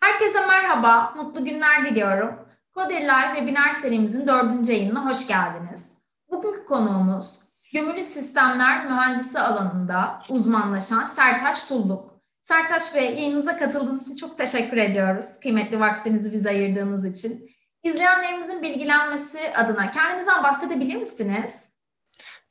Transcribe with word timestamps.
Herkese 0.00 0.46
merhaba, 0.46 1.12
mutlu 1.16 1.44
günler 1.44 1.84
diliyorum. 1.84 2.34
Coder 2.74 3.02
Live 3.02 3.34
webinar 3.36 3.72
serimizin 3.72 4.26
dördüncü 4.26 4.72
yayınına 4.72 5.06
hoş 5.06 5.26
geldiniz. 5.26 5.92
Bugünkü 6.30 6.64
konuğumuz 6.66 7.40
gömülü 7.74 8.02
sistemler 8.02 8.84
mühendisi 8.84 9.40
alanında 9.40 10.22
uzmanlaşan 10.28 11.06
Sertaç 11.06 11.68
Tulluk. 11.68 12.10
Sertaç 12.42 12.94
Bey 12.94 13.04
yayınımıza 13.04 13.58
katıldığınız 13.58 14.06
için 14.06 14.16
çok 14.16 14.38
teşekkür 14.38 14.76
ediyoruz. 14.76 15.40
Kıymetli 15.42 15.80
vaktinizi 15.80 16.32
bize 16.32 16.48
ayırdığınız 16.48 17.04
için. 17.04 17.50
İzleyenlerimizin 17.82 18.62
bilgilenmesi 18.62 19.38
adına 19.56 19.90
kendinizden 19.90 20.42
bahsedebilir 20.42 20.96
misiniz? 20.96 21.69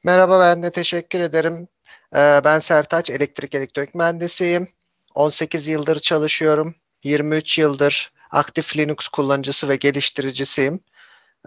Merhaba 0.04 0.40
ben 0.40 0.64
de 0.64 0.72
teşekkür 0.72 1.20
ederim. 1.20 1.68
Ee, 2.16 2.42
ben 2.44 2.60
Sertaç, 2.60 3.10
elektrik 3.10 3.56
elektronik 3.56 3.96
mühendisiyim. 3.96 4.68
18 5.16 5.68
yıldır 5.68 6.00
çalışıyorum. 6.00 6.76
23 7.04 7.58
yıldır 7.58 8.14
aktif 8.32 8.78
Linux 8.78 9.08
kullanıcısı 9.08 9.70
ve 9.70 9.76
geliştiricisiyim. 9.76 10.80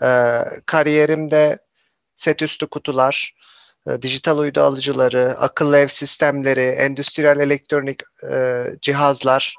Ee, 0.02 0.40
kariyerimde 0.66 1.58
set 2.16 2.42
üstü 2.42 2.66
kutular, 2.66 3.34
e, 3.90 4.02
dijital 4.02 4.38
uydu 4.38 4.60
alıcıları, 4.60 5.28
akıllı 5.38 5.78
ev 5.78 5.88
sistemleri, 5.88 6.62
endüstriyel 6.62 7.40
elektronik 7.40 8.02
e, 8.32 8.64
cihazlar 8.82 9.56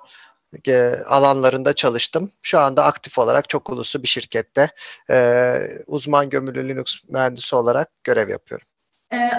e, 0.68 0.96
alanlarında 1.08 1.74
çalıştım. 1.74 2.32
Şu 2.42 2.60
anda 2.60 2.86
aktif 2.86 3.20
olarak 3.20 3.50
çok 3.50 3.70
uluslu 3.70 4.04
bir 4.04 4.08
şirkette 4.08 4.70
uzman 5.88 6.30
gömülü 6.30 6.70
Linux 6.70 6.96
mühendisi 7.10 7.56
olarak 7.56 7.90
görev 8.04 8.30
yapıyorum. 8.30 8.68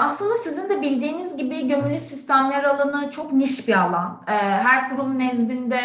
Aslında 0.00 0.36
sizin 0.36 0.68
de 0.68 0.82
bildiğiniz 0.82 1.36
gibi 1.36 1.68
gömülü 1.68 1.98
sistemler 1.98 2.64
alanı 2.64 3.10
çok 3.10 3.32
niş 3.32 3.68
bir 3.68 3.80
alan. 3.80 4.22
Her 4.26 4.90
kurum 4.90 5.18
nezdinde 5.18 5.80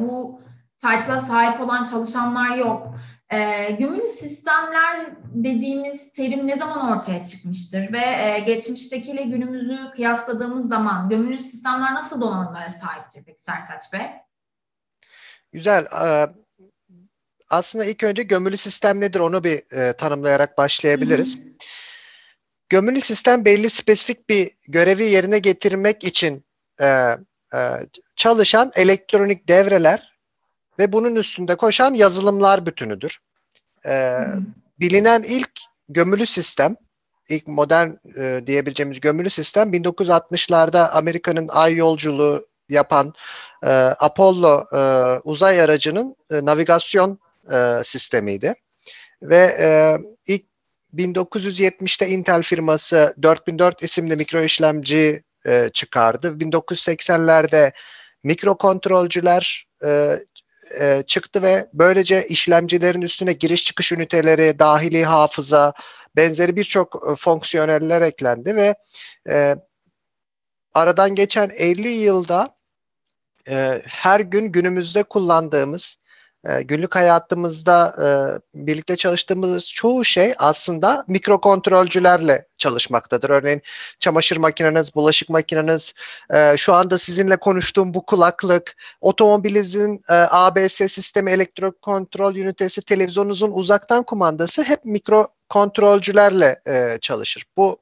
bu 0.00 0.40
title'a 0.78 1.20
sahip 1.20 1.60
olan 1.60 1.84
çalışanlar 1.84 2.56
yok. 2.56 2.96
E, 3.30 3.70
gömülü 3.70 4.06
sistemler 4.06 5.06
dediğimiz 5.24 6.12
terim 6.12 6.46
ne 6.46 6.56
zaman 6.56 6.98
ortaya 6.98 7.24
çıkmıştır 7.24 7.92
ve 7.92 7.98
e, 7.98 8.38
geçmiştekiyle 8.38 9.22
günümüzü 9.22 9.78
kıyasladığımız 9.94 10.68
zaman 10.68 11.08
gömülü 11.08 11.38
sistemler 11.38 11.94
nasıl 11.94 12.20
donanımlara 12.20 12.70
sahiptir 12.70 13.22
peki 13.26 13.42
Sertaç 13.42 13.92
Bey? 13.92 14.06
Güzel. 15.52 15.86
Aslında 17.50 17.84
ilk 17.84 18.02
önce 18.02 18.22
gömülü 18.22 18.56
sistem 18.56 19.00
nedir 19.00 19.20
onu 19.20 19.44
bir 19.44 19.76
e, 19.76 19.92
tanımlayarak 19.92 20.58
başlayabiliriz. 20.58 21.38
Hı 21.38 21.42
hı. 21.42 21.55
Gömülü 22.68 23.00
sistem 23.00 23.44
belli 23.44 23.70
spesifik 23.70 24.28
bir 24.28 24.50
görevi 24.68 25.04
yerine 25.04 25.38
getirmek 25.38 26.04
için 26.04 26.44
e, 26.80 26.86
e, 26.86 27.58
çalışan 28.16 28.72
elektronik 28.76 29.48
devreler 29.48 30.16
ve 30.78 30.92
bunun 30.92 31.16
üstünde 31.16 31.54
koşan 31.56 31.94
yazılımlar 31.94 32.66
bütünüdür. 32.66 33.18
Ee, 33.86 34.20
bilinen 34.80 35.22
ilk 35.22 35.50
gömülü 35.88 36.26
sistem, 36.26 36.76
ilk 37.28 37.46
modern 37.46 37.90
e, 38.18 38.46
diyebileceğimiz 38.46 39.00
gömülü 39.00 39.30
sistem 39.30 39.72
1960'larda 39.72 40.90
Amerika'nın 40.90 41.48
ay 41.48 41.74
yolculuğu 41.74 42.46
yapan 42.68 43.14
e, 43.62 43.68
Apollo 43.98 44.66
e, 44.72 44.78
uzay 45.24 45.60
aracının 45.60 46.16
e, 46.30 46.44
navigasyon 46.44 47.18
e, 47.52 47.84
sistemiydi. 47.84 48.54
Ve 49.22 49.56
e, 49.60 49.98
ilk 50.26 50.44
1970'te 50.96 52.08
Intel 52.08 52.42
firması 52.42 53.14
4004 53.22 53.82
isimli 53.82 54.16
mikro 54.16 54.42
işlemci 54.42 55.22
e, 55.46 55.70
çıkardı. 55.72 56.28
1980'lerde 56.28 57.72
mikrokontrolcüler 58.24 59.66
e, 59.84 60.18
e, 60.80 61.02
çıktı 61.06 61.42
ve 61.42 61.68
böylece 61.72 62.26
işlemcilerin 62.26 63.00
üstüne 63.00 63.32
giriş 63.32 63.64
çıkış 63.64 63.92
üniteleri, 63.92 64.58
dahili 64.58 65.04
hafıza, 65.04 65.72
benzeri 66.16 66.56
birçok 66.56 67.02
e, 67.12 67.16
fonksiyoneller 67.16 68.02
eklendi 68.02 68.56
ve 68.56 68.74
e, 69.28 69.56
aradan 70.74 71.14
geçen 71.14 71.50
50 71.56 71.88
yılda 71.88 72.56
e, 73.48 73.82
her 73.86 74.20
gün 74.20 74.52
günümüzde 74.52 75.02
kullandığımız 75.02 75.98
e, 76.48 76.62
günlük 76.62 76.94
hayatımızda 76.94 77.96
e, 78.02 78.06
birlikte 78.66 78.96
çalıştığımız 78.96 79.68
çoğu 79.68 80.04
şey 80.04 80.34
aslında 80.38 81.04
mikrokontrolcülerle 81.08 82.46
çalışmaktadır. 82.58 83.30
Örneğin 83.30 83.62
çamaşır 84.00 84.36
makineniz, 84.36 84.94
bulaşık 84.94 85.28
makineniz, 85.28 85.94
e, 86.34 86.56
şu 86.56 86.74
anda 86.74 86.98
sizinle 86.98 87.36
konuştuğum 87.36 87.94
bu 87.94 88.06
kulaklık, 88.06 88.76
otomobilinizin 89.00 90.00
e, 90.08 90.14
ABS 90.30 90.74
sistemi, 90.74 91.30
elektrokontrol 91.30 92.36
ünitesi, 92.36 92.82
televizyonunuzun 92.82 93.50
uzaktan 93.50 94.02
kumandası 94.02 94.62
hep 94.62 94.84
mikrokontrolcülerle 94.84 96.60
e, 96.68 96.98
çalışır. 97.00 97.44
Bu 97.56 97.78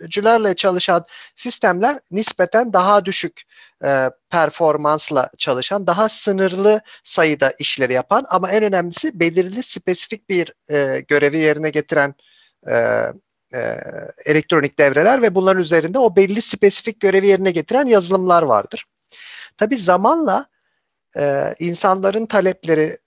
mikrokontrolcülerle 0.00 0.54
çalışan 0.56 1.04
sistemler 1.36 2.00
nispeten 2.10 2.72
daha 2.72 3.04
düşük 3.04 3.42
e, 3.84 4.10
performansla 4.30 5.30
çalışan, 5.38 5.86
daha 5.86 6.08
sınırlı 6.08 6.80
sayıda 7.04 7.52
işleri 7.58 7.92
yapan 7.92 8.26
ama 8.28 8.50
en 8.50 8.62
önemlisi 8.64 9.20
belirli 9.20 9.62
spesifik 9.62 10.28
bir 10.28 10.52
e, 10.70 11.00
görevi 11.08 11.38
yerine 11.38 11.70
getiren 11.70 12.14
e, 12.68 12.74
e, 13.54 13.80
elektronik 14.26 14.78
devreler 14.78 15.22
ve 15.22 15.34
bunların 15.34 15.60
üzerinde 15.60 15.98
o 15.98 16.16
belli 16.16 16.42
spesifik 16.42 17.00
görevi 17.00 17.26
yerine 17.26 17.50
getiren 17.50 17.86
yazılımlar 17.86 18.42
vardır. 18.42 18.84
Tabi 19.58 19.76
zamanla 19.76 20.46
e, 21.16 21.54
insanların 21.58 22.26
talepleri, 22.26 22.98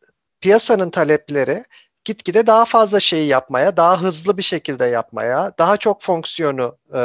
piyasanın 0.42 0.90
talepleri 0.90 1.64
gitgide 2.08 2.48
daha 2.48 2.66
fazla 2.66 3.00
şeyi 3.00 3.28
yapmaya, 3.28 3.78
daha 3.78 4.02
hızlı 4.02 4.38
bir 4.38 4.44
şekilde 4.44 4.86
yapmaya, 4.86 5.54
daha 5.60 5.78
çok 5.78 6.02
fonksiyonu 6.02 6.78
e, 6.94 7.00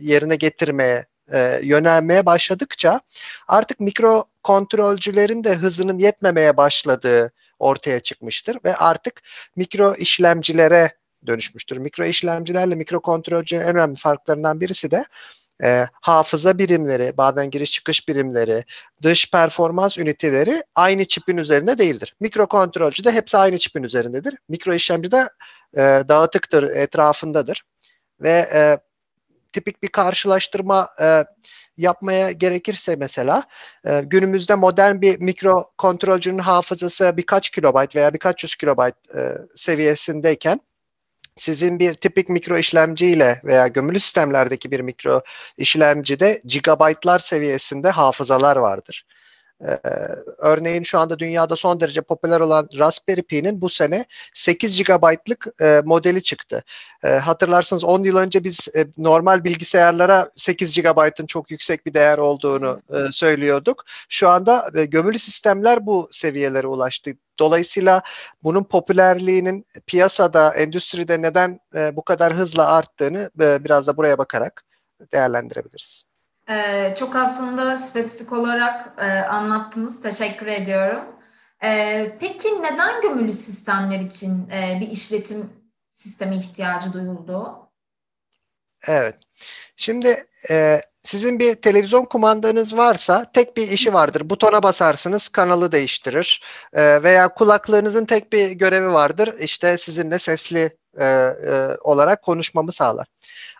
yerine 0.00 0.36
getirmeye 0.36 1.06
e, 1.32 1.60
yönelmeye 1.62 2.26
başladıkça 2.26 3.00
artık 3.48 3.80
mikro 3.80 4.24
kontrolcülerin 4.42 5.44
de 5.44 5.54
hızının 5.54 5.98
yetmemeye 5.98 6.56
başladığı 6.56 7.32
ortaya 7.58 8.00
çıkmıştır 8.00 8.58
ve 8.64 8.76
artık 8.76 9.22
mikro 9.56 9.94
işlemcilere 9.94 10.96
dönüşmüştür. 11.26 11.76
Mikro 11.76 12.04
işlemcilerle 12.04 12.74
mikro 12.74 13.00
kontrolcülerin 13.00 13.66
en 13.66 13.76
önemli 13.76 13.98
farklarından 13.98 14.60
birisi 14.60 14.90
de 14.90 15.04
e, 15.62 15.86
hafıza 15.92 16.58
birimleri, 16.58 17.16
bazen 17.16 17.50
giriş 17.50 17.72
çıkış 17.72 18.08
birimleri, 18.08 18.64
dış 19.02 19.30
performans 19.30 19.98
üniteleri 19.98 20.64
aynı 20.74 21.04
çipin 21.04 21.36
üzerinde 21.36 21.78
değildir. 21.78 22.16
Mikro 22.20 22.46
kontrolcü 22.46 23.04
de 23.04 23.12
hepsi 23.12 23.38
aynı 23.38 23.58
çipin 23.58 23.82
üzerindedir. 23.82 24.34
Mikro 24.48 24.74
işlemci 24.74 25.10
de 25.12 25.28
e, 25.74 25.80
dağıtıktır, 26.08 26.62
etrafındadır. 26.62 27.62
Ve 28.20 28.48
e, 28.52 28.78
tipik 29.52 29.82
bir 29.82 29.88
karşılaştırma 29.88 30.88
e, 31.00 31.24
yapmaya 31.76 32.32
gerekirse 32.32 32.96
mesela 32.96 33.42
e, 33.86 34.00
günümüzde 34.00 34.54
modern 34.54 35.00
bir 35.00 35.20
mikro 35.20 35.70
kontrolcünün 35.78 36.38
hafızası 36.38 37.14
birkaç 37.16 37.50
kilobayt 37.50 37.96
veya 37.96 38.14
birkaç 38.14 38.44
yüz 38.44 38.54
kilobayt 38.54 38.94
e, 39.14 39.38
seviyesindeyken 39.54 40.60
sizin 41.36 41.78
bir 41.78 41.94
tipik 41.94 42.28
mikro 42.28 42.58
işlemci 42.58 43.06
ile 43.06 43.40
veya 43.44 43.66
gömülü 43.66 44.00
sistemlerdeki 44.00 44.70
bir 44.70 44.80
mikro 44.80 45.20
işlemcide 45.58 46.42
gigabaytlar 46.44 47.18
seviyesinde 47.18 47.90
hafızalar 47.90 48.56
vardır. 48.56 49.06
Ee, 49.66 49.78
örneğin 50.38 50.82
şu 50.82 50.98
anda 50.98 51.18
dünyada 51.18 51.56
son 51.56 51.80
derece 51.80 52.02
popüler 52.02 52.40
olan 52.40 52.68
Raspberry 52.78 53.22
Pi'nin 53.22 53.60
bu 53.60 53.68
sene 53.68 54.04
8 54.34 54.84
GB'lık 54.84 55.46
e, 55.62 55.82
modeli 55.84 56.22
çıktı. 56.22 56.64
E, 57.04 57.08
hatırlarsanız 57.08 57.84
10 57.84 58.04
yıl 58.04 58.16
önce 58.16 58.44
biz 58.44 58.68
e, 58.76 58.86
normal 58.98 59.44
bilgisayarlara 59.44 60.30
8 60.36 60.74
GB'ın 60.74 61.26
çok 61.26 61.50
yüksek 61.50 61.86
bir 61.86 61.94
değer 61.94 62.18
olduğunu 62.18 62.80
e, 62.94 63.12
söylüyorduk. 63.12 63.84
Şu 64.08 64.28
anda 64.28 64.70
e, 64.74 64.84
gömülü 64.84 65.18
sistemler 65.18 65.86
bu 65.86 66.08
seviyelere 66.10 66.66
ulaştı. 66.66 67.10
Dolayısıyla 67.38 68.02
bunun 68.42 68.64
popülerliğinin 68.64 69.66
piyasada, 69.86 70.54
endüstride 70.54 71.22
neden 71.22 71.60
e, 71.74 71.96
bu 71.96 72.04
kadar 72.04 72.34
hızla 72.34 72.66
arttığını 72.66 73.30
e, 73.40 73.64
biraz 73.64 73.86
da 73.86 73.96
buraya 73.96 74.18
bakarak 74.18 74.64
değerlendirebiliriz. 75.12 76.11
Ee, 76.50 76.94
çok 76.98 77.16
aslında 77.16 77.76
spesifik 77.76 78.32
olarak 78.32 78.94
e, 78.98 79.04
anlattınız. 79.10 80.02
Teşekkür 80.02 80.46
ediyorum. 80.46 81.04
Ee, 81.64 82.16
peki 82.20 82.62
neden 82.62 83.02
gömülü 83.02 83.32
sistemler 83.32 84.00
için 84.00 84.50
e, 84.50 84.78
bir 84.80 84.88
işletim 84.88 85.50
sistemi 85.90 86.36
ihtiyacı 86.36 86.92
duyuldu? 86.92 87.58
Evet. 88.88 89.14
Şimdi 89.76 90.26
e, 90.50 90.80
sizin 91.02 91.38
bir 91.38 91.54
televizyon 91.54 92.04
kumandanız 92.04 92.76
varsa 92.76 93.32
tek 93.32 93.56
bir 93.56 93.68
işi 93.68 93.92
vardır. 93.92 94.30
Butona 94.30 94.62
basarsınız 94.62 95.28
kanalı 95.28 95.72
değiştirir. 95.72 96.42
Veya 96.76 97.28
kulaklığınızın 97.34 98.04
tek 98.04 98.32
bir 98.32 98.50
görevi 98.50 98.92
vardır. 98.92 99.34
İşte 99.38 99.78
sizinle 99.78 100.18
sesli 100.18 100.76
e, 100.98 101.04
e, 101.04 101.76
olarak 101.80 102.22
konuşmamı 102.22 102.72
sağlar. 102.72 103.06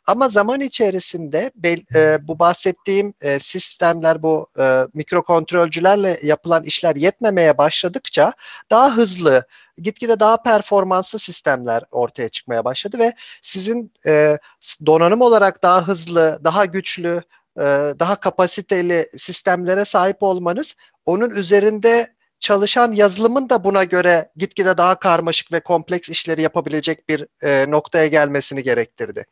Ama 0.07 0.29
zaman 0.29 0.61
içerisinde 0.61 1.51
bel, 1.55 1.81
e, 1.95 2.29
bu 2.29 2.39
bahsettiğim 2.39 3.15
e, 3.21 3.39
sistemler, 3.39 4.23
bu 4.23 4.47
e, 4.59 4.87
mikrokontrolcülerle 4.95 6.19
yapılan 6.23 6.65
işler 6.65 6.97
yetmemeye 6.97 7.59
başladıkça 7.59 8.33
daha 8.71 8.97
hızlı, 8.97 9.47
gitgide 9.79 10.21
daha 10.21 10.43
performanslı 10.43 11.19
sistemler 11.19 11.83
ortaya 11.91 12.29
çıkmaya 12.29 12.65
başladı 12.65 12.99
ve 12.99 13.13
sizin 13.43 13.93
e, 14.07 14.39
donanım 14.87 15.21
olarak 15.21 15.63
daha 15.63 15.89
hızlı, 15.89 16.41
daha 16.45 16.65
güçlü, 16.65 17.23
e, 17.57 17.63
daha 17.99 18.17
kapasiteli 18.17 19.09
sistemlere 19.17 19.85
sahip 19.85 20.23
olmanız 20.23 20.77
onun 21.07 21.31
üzerinde 21.31 22.13
çalışan 22.43 22.93
yazılımın 22.93 23.49
da 23.49 23.65
buna 23.65 23.85
göre 23.85 24.31
gitgide 24.37 24.77
daha 24.77 24.99
karmaşık 24.99 25.53
ve 25.53 25.61
kompleks 25.61 26.09
işleri 26.09 26.43
yapabilecek 26.43 27.09
bir 27.09 27.27
e, 27.43 27.71
noktaya 27.71 28.07
gelmesini 28.07 28.63
gerektirdi. 28.63 29.27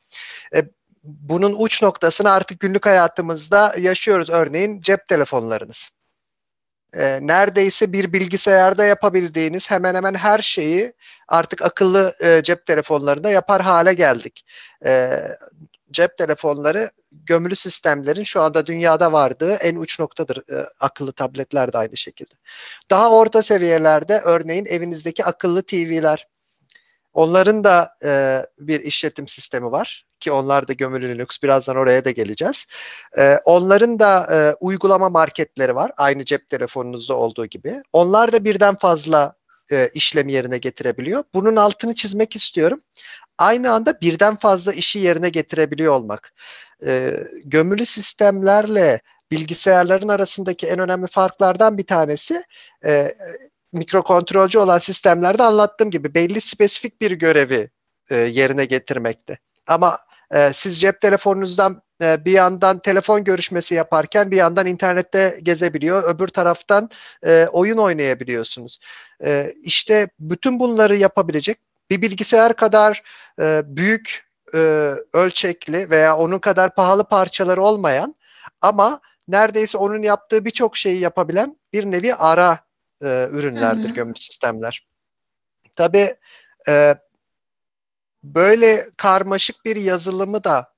E, 0.54 0.62
bunun 1.04 1.54
uç 1.58 1.82
noktasını 1.82 2.30
artık 2.30 2.60
günlük 2.60 2.86
hayatımızda 2.86 3.74
yaşıyoruz. 3.78 4.30
Örneğin 4.30 4.80
cep 4.80 5.08
telefonlarınız. 5.08 5.90
E, 6.94 7.18
neredeyse 7.22 7.92
bir 7.92 8.12
bilgisayarda 8.12 8.84
yapabildiğiniz 8.84 9.70
hemen 9.70 9.94
hemen 9.94 10.14
her 10.14 10.38
şeyi 10.42 10.92
artık 11.28 11.62
akıllı 11.62 12.14
e, 12.20 12.42
cep 12.42 12.66
telefonlarında 12.66 13.30
yapar 13.30 13.62
hale 13.62 13.94
geldik. 13.94 14.46
E, 14.86 15.20
cep 15.92 16.18
telefonları 16.18 16.90
gömülü 17.12 17.56
sistemlerin 17.56 18.22
şu 18.22 18.42
anda 18.42 18.66
dünyada 18.66 19.12
vardığı 19.12 19.54
en 19.54 19.76
uç 19.76 20.00
noktadır. 20.00 20.52
E, 20.52 20.68
akıllı 20.80 21.12
tabletler 21.12 21.72
de 21.72 21.78
aynı 21.78 21.96
şekilde. 21.96 22.34
Daha 22.90 23.10
orta 23.10 23.42
seviyelerde 23.42 24.20
örneğin 24.24 24.66
evinizdeki 24.66 25.24
akıllı 25.24 25.62
TV'ler. 25.62 26.28
Onların 27.12 27.64
da 27.64 27.94
e, 28.04 28.42
bir 28.58 28.80
işletim 28.80 29.28
sistemi 29.28 29.72
var 29.72 30.06
ki 30.20 30.32
onlar 30.32 30.68
da 30.68 30.72
gömülü 30.72 31.08
Linux. 31.08 31.42
Birazdan 31.42 31.76
oraya 31.76 32.04
da 32.04 32.10
geleceğiz. 32.10 32.66
E, 33.18 33.38
onların 33.44 33.98
da 33.98 34.26
e, 34.32 34.56
uygulama 34.60 35.08
marketleri 35.08 35.74
var. 35.74 35.92
Aynı 35.96 36.24
cep 36.24 36.48
telefonunuzda 36.48 37.14
olduğu 37.16 37.46
gibi. 37.46 37.82
Onlar 37.92 38.32
da 38.32 38.44
birden 38.44 38.74
fazla 38.74 39.34
e, 39.72 39.90
işlemi 39.94 40.32
yerine 40.32 40.58
getirebiliyor. 40.58 41.24
Bunun 41.34 41.56
altını 41.56 41.94
çizmek 41.94 42.36
istiyorum 42.36 42.80
aynı 43.40 43.72
anda 43.72 44.00
birden 44.00 44.36
fazla 44.36 44.72
işi 44.72 44.98
yerine 44.98 45.28
getirebiliyor 45.28 45.92
olmak. 45.92 46.32
E, 46.86 47.16
gömülü 47.44 47.86
sistemlerle 47.86 49.00
bilgisayarların 49.30 50.08
arasındaki 50.08 50.66
en 50.66 50.78
önemli 50.78 51.06
farklardan 51.06 51.78
bir 51.78 51.86
tanesi 51.86 52.44
e, 52.84 53.14
mikrokontrolcü 53.72 54.58
olan 54.58 54.78
sistemlerde 54.78 55.42
anlattığım 55.42 55.90
gibi 55.90 56.14
belli 56.14 56.40
spesifik 56.40 57.00
bir 57.00 57.10
görevi 57.10 57.70
e, 58.10 58.16
yerine 58.16 58.64
getirmekte. 58.64 59.38
Ama 59.66 59.98
e, 60.34 60.50
siz 60.52 60.80
cep 60.80 61.00
telefonunuzdan 61.00 61.82
e, 62.02 62.24
bir 62.24 62.32
yandan 62.32 62.78
telefon 62.78 63.24
görüşmesi 63.24 63.74
yaparken 63.74 64.30
bir 64.30 64.36
yandan 64.36 64.66
internette 64.66 65.38
gezebiliyor, 65.42 66.14
öbür 66.14 66.28
taraftan 66.28 66.90
e, 67.26 67.46
oyun 67.52 67.78
oynayabiliyorsunuz. 67.78 68.78
E, 69.24 69.54
işte 69.62 70.08
bütün 70.20 70.60
bunları 70.60 70.96
yapabilecek 70.96 71.58
bir 71.90 72.02
bilgisayar 72.02 72.56
kadar 72.56 73.02
e, 73.40 73.62
büyük 73.64 74.30
e, 74.54 74.58
ölçekli 75.12 75.90
veya 75.90 76.16
onun 76.16 76.38
kadar 76.38 76.74
pahalı 76.74 77.04
parçaları 77.04 77.62
olmayan 77.62 78.14
ama 78.60 79.00
neredeyse 79.28 79.78
onun 79.78 80.02
yaptığı 80.02 80.44
birçok 80.44 80.76
şeyi 80.76 81.00
yapabilen 81.00 81.56
bir 81.72 81.84
nevi 81.84 82.14
ara 82.14 82.58
e, 83.02 83.28
ürünlerdir 83.30 83.84
hı 83.84 83.88
hı. 83.88 83.94
gömülü 83.94 84.18
sistemler. 84.18 84.86
Tabii 85.76 86.16
e, 86.68 86.94
böyle 88.24 88.84
karmaşık 88.96 89.64
bir 89.64 89.76
yazılımı 89.76 90.44
da 90.44 90.74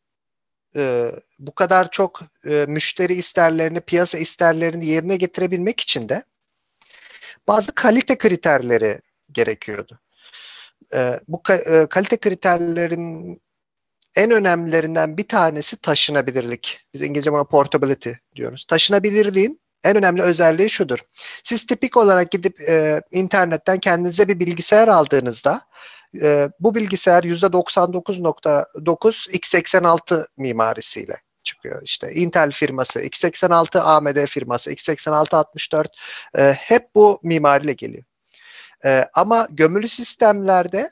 e, 0.77 1.13
bu 1.39 1.55
kadar 1.55 1.91
çok 1.91 2.21
e, 2.45 2.65
müşteri 2.69 3.15
isterlerini, 3.15 3.81
piyasa 3.81 4.19
isterlerini 4.19 4.87
yerine 4.87 5.17
getirebilmek 5.17 5.81
için 5.81 6.09
de 6.09 6.23
bazı 7.49 7.75
kalite 7.75 8.19
kriterleri 8.19 9.01
gerekiyordu. 9.33 10.02
E, 10.95 11.21
bu 11.29 11.37
ka- 11.37 11.83
e, 11.83 11.87
kalite 11.87 12.17
kriterlerin 12.17 13.43
en 14.17 14.31
önemlilerinden 14.31 15.17
bir 15.17 15.29
tanesi 15.29 15.77
taşınabilirlik. 15.77 16.81
Biz 16.95 17.03
İngilizce 17.03 17.33
buna 17.33 17.45
portability 17.45 18.11
diyoruz. 18.37 18.65
Taşınabilirliğin 18.65 19.61
en 19.85 19.97
önemli 19.97 20.23
özelliği 20.23 20.71
şudur. 20.71 20.99
Siz 21.45 21.67
tipik 21.67 21.97
olarak 21.97 22.31
gidip 22.31 22.61
e, 22.69 23.03
internetten 23.13 23.79
kendinize 23.79 24.29
bir 24.29 24.41
bilgisayar 24.41 24.89
aldığınızda 24.89 25.61
e, 26.23 26.49
bu 26.61 26.75
bilgisayar 26.75 27.25
%99.9 27.25 29.31
x86 29.31 30.27
mimarisiyle 30.37 31.17
çıkıyor. 31.43 31.83
İşte 31.85 32.13
Intel 32.13 32.51
firması, 32.51 33.01
x86 33.01 33.81
AMD 33.81 34.27
firması, 34.27 34.73
x86 34.73 35.37
64 35.37 35.91
e, 36.39 36.53
hep 36.53 36.95
bu 36.95 37.21
mimariyle 37.23 37.73
geliyor. 37.73 38.05
E, 38.85 39.05
ama 39.15 39.49
gömülü 39.51 39.89
sistemlerde 39.89 40.91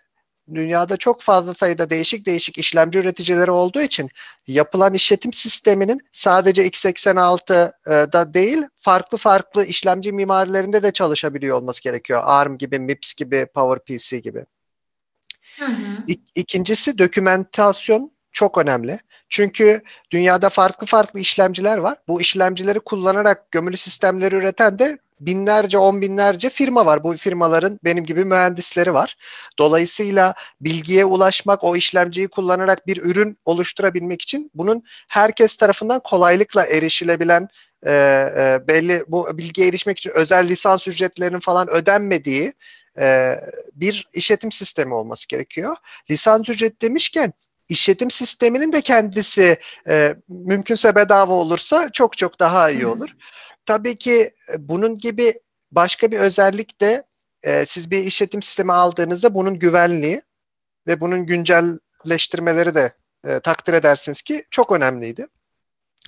dünyada 0.55 0.97
çok 0.97 1.23
fazla 1.23 1.55
sayıda 1.55 1.91
değişik 1.91 2.27
değişik 2.27 2.59
işlemci 2.59 2.99
üreticileri 2.99 3.51
olduğu 3.51 3.81
için 3.81 4.11
yapılan 4.47 4.95
işletim 4.95 5.33
sisteminin 5.33 6.01
sadece 6.13 6.67
x86'da 6.67 8.35
değil 8.35 8.63
farklı 8.81 9.19
farklı 9.19 9.65
işlemci 9.65 10.13
mimarilerinde 10.13 10.83
de 10.83 10.93
çalışabiliyor 10.93 11.57
olması 11.57 11.83
gerekiyor. 11.83 12.23
ARM 12.25 12.59
gibi, 12.59 12.79
MIPS 12.79 13.15
gibi, 13.15 13.47
PowerPC 13.55 14.19
gibi. 14.19 14.45
Hı 15.59 15.65
hı. 15.65 16.15
İkincisi 16.35 16.99
dokümentasyon 16.99 18.13
çok 18.33 18.59
önemli. 18.59 18.99
Çünkü 19.29 19.83
dünyada 20.11 20.49
farklı 20.49 20.87
farklı 20.87 21.21
işlemciler 21.21 21.79
var. 21.79 21.99
Bu 22.09 22.21
işlemcileri 22.21 22.81
kullanarak 22.81 23.51
gömülü 23.51 23.77
sistemleri 23.77 24.35
üreten 24.35 24.79
de 24.79 24.99
binlerce, 25.21 25.79
on 25.79 26.01
binlerce 26.03 26.51
firma 26.51 26.87
var. 26.87 27.05
Bu 27.05 27.17
firmaların 27.17 27.79
benim 27.85 28.05
gibi 28.05 28.25
mühendisleri 28.25 28.95
var. 28.95 29.17
Dolayısıyla 29.59 30.35
bilgiye 30.61 31.05
ulaşmak, 31.05 31.65
o 31.65 31.77
işlemciyi 31.77 32.29
kullanarak 32.29 32.87
bir 32.87 32.97
ürün 32.97 33.39
oluşturabilmek 33.45 34.23
için 34.23 34.51
bunun 34.55 34.83
herkes 35.09 35.57
tarafından 35.57 36.01
kolaylıkla 36.05 36.67
erişilebilen 36.67 37.49
e, 37.87 37.93
e, 37.93 38.61
belli 38.69 39.05
bu 39.09 39.39
bilgiye 39.39 39.69
erişmek 39.69 39.99
için 39.99 40.13
özel 40.15 40.49
lisans 40.49 40.89
ücretlerinin 40.89 41.41
falan 41.41 41.71
ödenmediği 41.71 42.53
e, 42.99 43.37
bir 43.75 44.09
işletim 44.15 44.53
sistemi 44.53 44.95
olması 44.95 45.29
gerekiyor. 45.29 45.77
Lisans 46.11 46.49
ücret 46.49 46.83
demişken 46.83 47.33
işletim 47.69 48.11
sisteminin 48.11 48.73
de 48.73 48.81
kendisi 48.81 49.59
e, 49.89 50.17
mümkünse 50.29 50.95
bedava 50.95 51.33
olursa 51.33 51.91
çok 51.93 52.19
çok 52.19 52.41
daha 52.41 52.71
iyi 52.71 52.87
olur. 52.87 53.11
Tabii 53.71 53.97
ki 53.97 54.35
e, 54.53 54.69
bunun 54.69 54.99
gibi 54.99 55.41
başka 55.73 56.11
bir 56.11 56.19
özellik 56.19 56.81
de 56.81 57.05
e, 57.43 57.67
siz 57.67 57.91
bir 57.91 58.05
işletim 58.05 58.43
sistemi 58.43 58.73
aldığınızda 58.73 59.35
bunun 59.35 59.59
güvenliği 59.59 60.23
ve 60.87 61.00
bunun 61.00 61.27
güncelleştirmeleri 61.27 62.75
de 62.75 62.93
e, 63.27 63.41
takdir 63.41 63.73
edersiniz 63.73 64.23
ki 64.23 64.45
çok 64.50 64.73
önemliydi. 64.73 65.27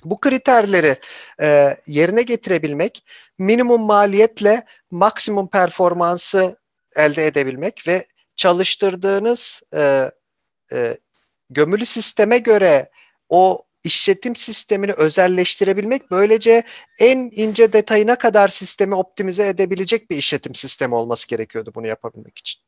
Bu 0.03 0.19
kriterleri 0.19 0.95
e, 1.41 1.77
yerine 1.87 2.21
getirebilmek, 2.21 3.05
minimum 3.37 3.81
maliyetle 3.81 4.65
maksimum 4.91 5.47
performansı 5.47 6.57
elde 6.95 7.27
edebilmek 7.27 7.87
ve 7.87 8.07
çalıştırdığınız 8.35 9.63
e, 9.73 10.11
e, 10.71 10.97
gömülü 11.49 11.85
sisteme 11.85 12.37
göre 12.37 12.89
o 13.29 13.63
işletim 13.83 14.35
sistemini 14.35 14.91
özelleştirebilmek 14.93 16.11
böylece 16.11 16.63
en 16.99 17.29
ince 17.33 17.73
detayına 17.73 18.15
kadar 18.15 18.47
sistemi 18.47 18.95
optimize 18.95 19.47
edebilecek 19.47 20.09
bir 20.09 20.17
işletim 20.17 20.55
sistemi 20.55 20.95
olması 20.95 21.27
gerekiyordu 21.27 21.71
bunu 21.75 21.87
yapabilmek 21.87 22.37
için. 22.37 22.61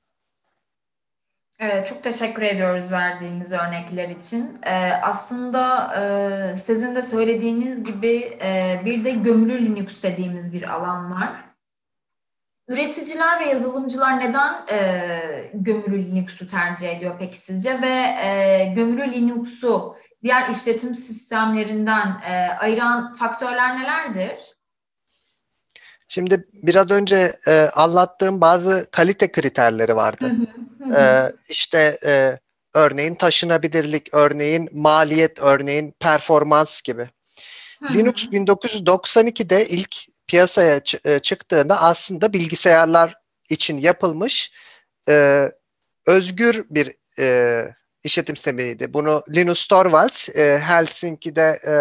Evet, 1.60 1.88
çok 1.88 2.04
teşekkür 2.04 2.42
ediyoruz 2.42 2.92
verdiğiniz 2.92 3.52
örnekler 3.52 4.10
için. 4.10 4.60
Ee, 4.64 4.92
aslında 5.02 5.94
e, 6.54 6.58
sizin 6.58 6.96
de 6.96 7.02
söylediğiniz 7.02 7.84
gibi 7.84 8.38
e, 8.42 8.82
bir 8.86 9.04
de 9.06 9.12
gömülü 9.12 9.66
Linux 9.66 10.04
dediğimiz 10.04 10.54
bir 10.54 10.74
alan 10.74 11.12
var. 11.12 11.46
Üreticiler 12.68 13.40
ve 13.40 13.46
yazılımcılar 13.50 14.20
neden 14.20 14.54
e, 14.72 15.52
gömülü 15.54 16.06
Linux'u 16.06 16.48
tercih 16.48 16.98
ediyor 16.98 17.16
peki 17.20 17.42
sizce 17.42 17.82
ve 17.82 17.96
e, 18.28 18.74
gömülü 18.76 19.12
Linux'u 19.12 19.96
diğer 20.26 20.50
işletim 20.50 20.96
sistemlerinden 20.96 22.22
e, 22.26 22.34
ayıran 22.60 23.14
faktörler 23.14 23.80
nelerdir? 23.80 24.56
Şimdi 26.08 26.48
biraz 26.54 26.92
önce 26.92 27.34
e, 27.48 27.70
anlattığım 27.76 28.42
bazı 28.42 28.88
kalite 28.92 29.32
kriterleri 29.32 29.96
vardı. 29.96 30.32
e, 30.98 31.32
işte 31.50 32.00
e, 32.06 32.40
örneğin 32.74 33.16
taşınabilirlik, 33.16 34.14
örneğin 34.14 34.70
maliyet, 34.72 35.40
örneğin 35.40 35.94
performans 36.00 36.82
gibi. 36.82 37.10
Linux 37.94 38.24
1992'de 38.24 39.68
ilk 39.68 39.96
piyasaya 40.28 40.82
e, 41.06 41.20
çıktığında 41.20 41.82
aslında 41.82 42.34
bilgisayarlar 42.34 43.16
için 43.50 43.78
yapılmış 43.78 44.52
e, 45.10 45.46
özgür 46.06 46.66
bir 46.70 46.96
e, 47.20 47.76
işletim 48.06 48.36
sistemiydi. 48.36 48.94
Bunu 48.94 49.24
Linus 49.30 49.68
Torvalds 49.68 50.30
e, 50.30 50.60
Helsinki'de 50.60 51.60
e, 51.64 51.72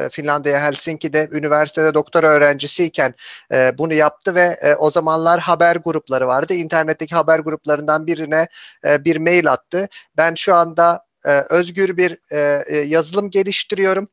e, 0.00 0.08
Finlandiya 0.08 0.62
Helsinki'de 0.62 1.28
üniversitede 1.32 1.94
doktora 1.94 2.28
öğrencisiyken 2.28 3.14
e, 3.52 3.78
bunu 3.78 3.94
yaptı 3.94 4.34
ve 4.34 4.58
e, 4.62 4.74
o 4.74 4.90
zamanlar 4.90 5.40
haber 5.40 5.76
grupları 5.76 6.26
vardı. 6.26 6.54
İnternetteki 6.54 7.14
haber 7.14 7.38
gruplarından 7.38 8.06
birine 8.06 8.48
e, 8.84 9.04
bir 9.04 9.16
mail 9.16 9.52
attı. 9.52 9.88
Ben 10.16 10.34
şu 10.34 10.54
anda 10.54 11.04
e, 11.24 11.30
özgür 11.50 11.96
bir 11.96 12.18
e, 12.32 12.64
e 12.66 12.78
yazılım 12.78 13.30
geliştiriyorum 13.30 14.08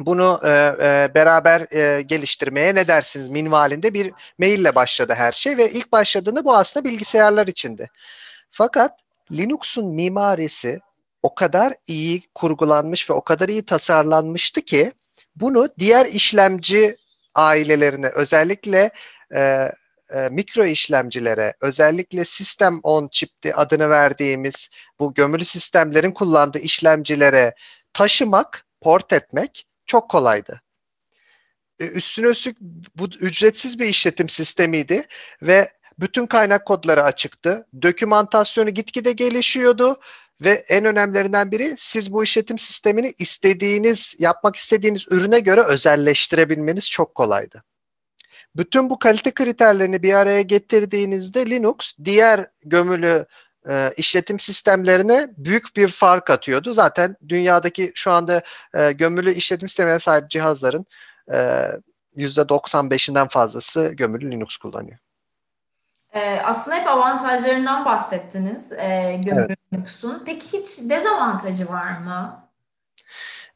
bunu 0.00 0.40
e, 0.44 0.48
e, 0.48 1.14
beraber 1.14 1.66
e, 1.74 2.02
geliştirmeye 2.02 2.74
ne 2.74 2.88
dersiniz 2.88 3.28
minvalinde 3.28 3.94
bir 3.94 4.12
maille 4.38 4.74
başladı 4.74 5.14
her 5.16 5.32
şey 5.32 5.56
ve 5.56 5.70
ilk 5.70 5.92
başladığında 5.92 6.44
bu 6.44 6.56
aslında 6.56 6.88
bilgisayarlar 6.88 7.46
içindi. 7.46 7.90
Fakat 8.50 9.00
Linux'un 9.32 9.86
mimarisi 9.86 10.80
o 11.22 11.34
kadar 11.34 11.74
iyi 11.86 12.22
kurgulanmış 12.34 13.10
ve 13.10 13.14
o 13.14 13.24
kadar 13.24 13.48
iyi 13.48 13.64
tasarlanmıştı 13.64 14.60
ki 14.60 14.92
bunu 15.36 15.68
diğer 15.78 16.06
işlemci 16.06 16.96
ailelerine 17.34 18.08
özellikle 18.08 18.90
e, 19.34 19.72
e, 20.14 20.28
mikro 20.30 20.64
işlemcilere 20.64 21.54
özellikle 21.60 22.24
sistem 22.24 22.80
on 22.82 23.08
chip'ti 23.08 23.54
adını 23.54 23.90
verdiğimiz 23.90 24.70
bu 24.98 25.14
gömülü 25.14 25.44
sistemlerin 25.44 26.12
kullandığı 26.12 26.58
işlemcilere 26.58 27.54
taşımak, 27.92 28.66
port 28.80 29.12
etmek 29.12 29.66
çok 29.86 30.10
kolaydı. 30.10 30.62
E, 31.80 31.86
üstüne 31.86 32.26
üstlük 32.26 32.60
bu 32.96 33.04
ücretsiz 33.20 33.78
bir 33.78 33.86
işletim 33.86 34.28
sistemiydi 34.28 35.04
ve 35.42 35.72
bütün 36.02 36.26
kaynak 36.26 36.66
kodları 36.66 37.02
açıktı. 37.02 37.66
Dokümantasyonu 37.82 38.70
gitgide 38.70 39.12
gelişiyordu 39.12 40.00
ve 40.40 40.50
en 40.50 40.84
önemlilerinden 40.84 41.50
biri 41.50 41.74
siz 41.78 42.12
bu 42.12 42.24
işletim 42.24 42.58
sistemini 42.58 43.14
istediğiniz, 43.18 44.14
yapmak 44.18 44.56
istediğiniz 44.56 45.06
ürüne 45.10 45.40
göre 45.40 45.62
özelleştirebilmeniz 45.62 46.90
çok 46.90 47.14
kolaydı. 47.14 47.62
Bütün 48.56 48.90
bu 48.90 48.98
kalite 48.98 49.30
kriterlerini 49.30 50.02
bir 50.02 50.14
araya 50.14 50.42
getirdiğinizde 50.42 51.50
Linux 51.50 51.94
diğer 52.04 52.46
gömülü 52.64 53.26
e, 53.68 53.92
işletim 53.96 54.38
sistemlerine 54.38 55.28
büyük 55.36 55.76
bir 55.76 55.88
fark 55.88 56.30
atıyordu. 56.30 56.72
Zaten 56.72 57.16
dünyadaki 57.28 57.92
şu 57.94 58.10
anda 58.10 58.42
e, 58.74 58.92
gömülü 58.92 59.32
işletim 59.32 59.68
sistemine 59.68 59.98
sahip 59.98 60.30
cihazların 60.30 60.86
e, 61.32 61.68
%95'inden 62.16 63.28
fazlası 63.28 63.92
gömülü 63.94 64.30
Linux 64.30 64.56
kullanıyor. 64.56 64.98
Ee, 66.12 66.40
aslında 66.44 66.76
hep 66.76 66.88
avantajlarından 66.88 67.84
bahsettiniz 67.84 68.72
e, 68.72 69.20
gömülü 69.24 69.56
evet. 69.72 70.04
Peki 70.26 70.46
hiç 70.52 70.90
dezavantajı 70.90 71.68
var 71.68 71.98
mı? 71.98 72.48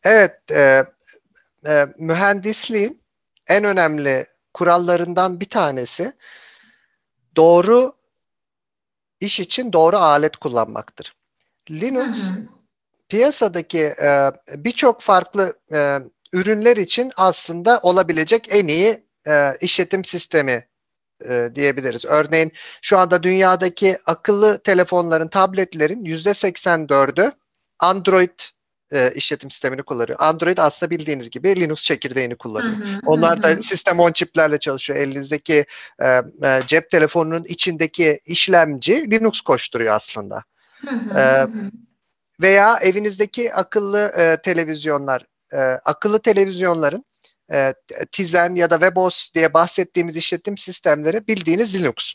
Evet, 0.05 0.51
e, 0.51 0.85
e, 1.67 1.87
mühendisliğin 1.99 3.03
en 3.49 3.65
önemli 3.65 4.27
kurallarından 4.55 5.41
bir 5.41 5.49
tanesi 5.49 6.13
doğru 7.37 7.97
iş 9.21 9.41
için 9.41 9.73
doğru 9.73 9.97
alet 9.97 10.37
kullanmaktır. 10.37 11.17
Linux 11.71 12.17
hı 12.17 12.33
hı. 12.33 12.49
piyasadaki 13.09 13.95
e, 14.03 14.31
birçok 14.49 15.01
farklı 15.01 15.59
e, 15.73 15.99
ürünler 16.33 16.77
için 16.77 17.13
aslında 17.17 17.81
olabilecek 17.83 18.49
en 18.51 18.69
iyi 18.69 19.05
e, 19.27 19.57
işletim 19.61 20.05
sistemi 20.05 20.67
e, 21.25 21.51
diyebiliriz. 21.55 22.05
Örneğin 22.05 22.53
şu 22.83 22.99
anda 22.99 23.23
dünyadaki 23.23 23.99
akıllı 24.07 24.59
telefonların, 24.59 25.29
tabletlerin 25.29 26.05
%84'ü 26.05 27.33
Android 27.79 28.41
e, 28.93 29.13
işletim 29.15 29.51
sistemini 29.51 29.83
kullanıyor. 29.83 30.19
Android 30.21 30.59
aslında 30.59 30.91
bildiğiniz 30.91 31.31
gibi 31.31 31.61
Linux 31.61 31.85
çekirdeğini 31.85 32.37
kullanıyor. 32.37 32.77
Hı 32.77 32.85
hı, 32.85 33.01
Onlar 33.07 33.43
da 33.43 33.49
hı. 33.49 33.63
sistem 33.63 34.01
on 34.01 34.13
çiplerle 34.13 34.59
çalışıyor. 34.59 34.99
Elinizdeki 34.99 35.67
e, 36.03 36.07
e, 36.43 36.63
cep 36.67 36.91
telefonunun 36.91 37.45
içindeki 37.45 38.21
işlemci 38.25 39.11
Linux 39.11 39.41
koşturuyor 39.41 39.95
aslında. 39.95 40.45
Hı 40.87 40.97
hı, 40.97 41.19
e, 41.19 41.43
hı. 41.43 41.71
Veya 42.41 42.79
evinizdeki 42.83 43.55
akıllı 43.55 44.13
e, 44.19 44.37
televizyonlar, 44.43 45.25
e, 45.53 45.59
akıllı 45.85 46.19
televizyonların 46.19 47.05
e, 47.53 47.75
Tizen 48.13 48.55
ya 48.55 48.71
da 48.71 48.75
WebOS 48.75 49.35
diye 49.35 49.55
bahsettiğimiz 49.55 50.17
işletim 50.17 50.59
sistemleri 50.59 51.27
bildiğiniz 51.27 51.75
Linux. 51.75 52.13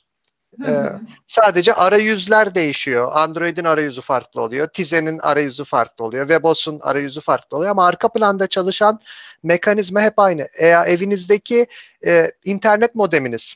Ee, 0.68 0.86
sadece 1.28 1.74
arayüzler 1.74 2.56
değişiyor. 2.56 3.12
Android'in 3.14 3.64
arayüzü 3.64 4.02
farklı 4.02 4.42
oluyor. 4.42 4.68
Tizen'in 4.68 5.20
arayüzü 5.20 5.64
farklı 5.64 6.06
oluyor. 6.06 6.28
WebOS'un 6.28 6.80
arayüzü 6.80 7.22
farklı 7.22 7.58
oluyor. 7.58 7.72
Ama 7.72 7.88
arka 7.88 8.08
planda 8.10 8.48
çalışan 8.48 9.00
mekanizma 9.44 10.02
hep 10.02 10.20
aynı. 10.20 10.48
Eğer 10.60 10.88
evinizdeki 10.88 11.68
e, 12.06 12.32
internet 12.46 12.96
modeminiz 12.96 13.56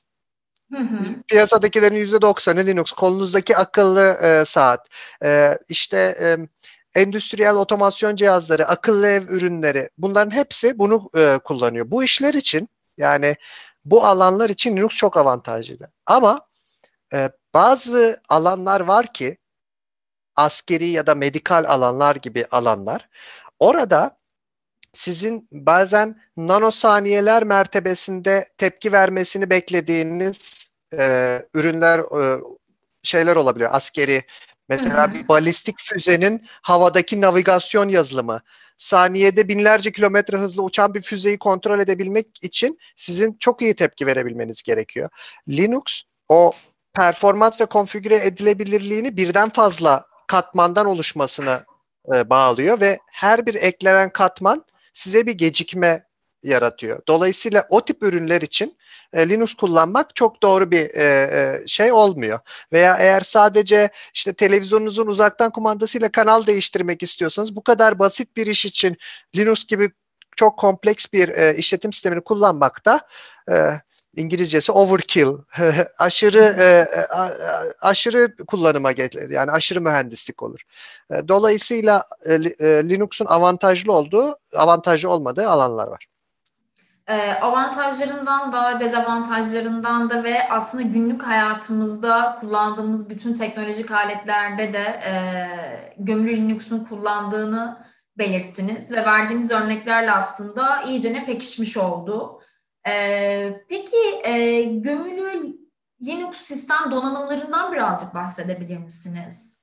Hı 0.72 0.77
hı. 0.77 1.24
Piyasadakilerin 1.27 2.08
%90'ı 2.08 2.65
Linux. 2.67 2.91
Kolunuzdaki 2.91 3.58
akıllı 3.58 4.17
e, 4.22 4.46
saat, 4.46 4.88
e, 5.24 5.58
işte 5.70 6.17
e, 6.22 6.38
endüstriyel 6.95 7.55
otomasyon 7.55 8.15
cihazları, 8.15 8.67
akıllı 8.67 9.07
ev 9.07 9.27
ürünleri 9.27 9.89
bunların 9.97 10.31
hepsi 10.31 10.79
bunu 10.79 11.09
e, 11.17 11.37
kullanıyor. 11.43 11.91
Bu 11.91 12.03
işler 12.03 12.33
için 12.33 12.69
yani 12.97 13.35
bu 13.85 14.05
alanlar 14.05 14.49
için 14.49 14.77
Linux 14.77 14.95
çok 14.97 15.17
avantajlı. 15.17 15.91
Ama 16.05 16.47
e, 17.13 17.29
bazı 17.53 18.21
alanlar 18.29 18.81
var 18.81 19.13
ki 19.13 19.37
askeri 20.35 20.89
ya 20.89 21.07
da 21.07 21.15
medikal 21.15 21.65
alanlar 21.67 22.15
gibi 22.15 22.45
alanlar. 22.51 23.09
Orada 23.59 24.17
sizin 24.93 25.47
bazen 25.51 26.21
nanosaniyeler 26.37 27.43
mertebesinde 27.43 28.49
tepki 28.57 28.91
vermesini 28.91 29.49
beklediğiniz 29.49 30.71
e, 30.93 31.41
ürünler, 31.53 31.99
e, 31.99 32.41
şeyler 33.03 33.35
olabiliyor. 33.35 33.69
Askeri, 33.73 34.23
mesela 34.69 35.13
bir 35.13 35.27
balistik 35.27 35.75
füzenin 35.79 36.48
havadaki 36.62 37.22
navigasyon 37.22 37.89
yazılımı. 37.89 38.41
Saniyede 38.77 39.48
binlerce 39.48 39.91
kilometre 39.91 40.38
hızla 40.38 40.63
uçan 40.63 40.93
bir 40.93 41.01
füzeyi 41.01 41.39
kontrol 41.39 41.79
edebilmek 41.79 42.27
için 42.41 42.79
sizin 42.98 43.38
çok 43.39 43.62
iyi 43.62 43.75
tepki 43.75 44.07
verebilmeniz 44.07 44.63
gerekiyor. 44.63 45.10
Linux 45.50 46.01
o 46.29 46.53
performans 46.93 47.62
ve 47.62 47.65
konfigüre 47.65 48.15
edilebilirliğini 48.15 49.17
birden 49.17 49.50
fazla 49.50 50.05
katmandan 50.27 50.86
oluşmasını 50.86 51.65
e, 52.13 52.29
bağlıyor 52.29 52.79
ve 52.79 53.00
her 53.12 53.45
bir 53.45 53.55
eklenen 53.55 54.10
katman 54.10 54.65
size 54.93 55.27
bir 55.27 55.34
gecikme 55.34 56.04
yaratıyor. 56.45 57.01
Dolayısıyla 57.07 57.65
o 57.69 57.85
tip 57.85 58.03
ürünler 58.03 58.41
için 58.41 58.77
e, 59.13 59.29
Linux 59.29 59.53
kullanmak 59.53 60.15
çok 60.15 60.43
doğru 60.43 60.71
bir 60.71 60.95
e, 60.95 61.03
e, 61.03 61.67
şey 61.67 61.91
olmuyor. 61.91 62.39
Veya 62.73 62.97
eğer 62.99 63.21
sadece 63.21 63.89
işte 64.13 64.33
televizyonunuzun 64.33 65.07
uzaktan 65.07 65.51
kumandasıyla 65.51 66.11
kanal 66.11 66.47
değiştirmek 66.47 67.03
istiyorsanız 67.03 67.55
bu 67.55 67.63
kadar 67.63 67.99
basit 67.99 68.37
bir 68.37 68.47
iş 68.47 68.65
için 68.65 68.97
Linux 69.35 69.65
gibi 69.65 69.89
çok 70.35 70.59
kompleks 70.59 71.05
bir 71.13 71.29
e, 71.29 71.55
işletim 71.57 71.93
sistemini 71.93 72.21
kullanmakta 72.21 73.01
e, 73.51 73.55
İngilizcesi 74.15 74.71
overkill, 74.71 75.27
aşırı 75.99 76.41
e, 76.41 76.87
aşırı 77.81 78.35
kullanıma 78.47 78.91
gelir. 78.91 79.29
Yani 79.29 79.51
aşırı 79.51 79.81
mühendislik 79.81 80.43
olur. 80.43 80.59
E, 81.11 81.27
dolayısıyla 81.27 82.05
e, 82.25 82.33
e, 82.33 82.89
Linux'un 82.89 83.25
avantajlı 83.25 83.93
olduğu, 83.93 84.37
avantajlı 84.55 85.09
olmadığı 85.09 85.49
alanlar 85.49 85.87
var. 85.87 86.07
E, 87.07 87.31
avantajlarından 87.31 88.51
da 88.51 88.79
dezavantajlarından 88.79 90.09
da 90.09 90.24
ve 90.24 90.50
aslında 90.50 90.83
günlük 90.83 91.24
hayatımızda 91.24 92.38
kullandığımız 92.39 93.09
bütün 93.09 93.33
teknolojik 93.33 93.91
aletlerde 93.91 94.74
de 94.74 95.01
e, 95.05 95.13
gömülü 95.97 96.38
Linux'un 96.38 96.85
kullandığını 96.85 97.85
belirttiniz 98.17 98.91
ve 98.91 99.05
verdiğiniz 99.05 99.51
örneklerle 99.51 100.12
aslında 100.12 100.81
iyice 100.81 101.13
ne 101.13 101.25
pekişmiş 101.25 101.77
oldu. 101.77 102.41
Ee, 102.88 103.65
peki 103.69 103.97
e, 104.24 104.62
gömülü 104.63 105.57
Linux 106.05 106.38
sistem 106.38 106.91
donanımlarından 106.91 107.71
birazcık 107.71 108.13
bahsedebilir 108.13 108.77
misiniz? 108.77 109.59